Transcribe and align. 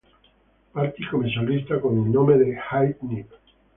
Partì 0.71 1.05
come 1.11 1.29
solista 1.29 1.77
con 1.77 1.93
il 1.95 2.09
nome 2.09 2.35
The 2.39 2.57
Hip 2.71 3.01
Nip. 3.01 3.39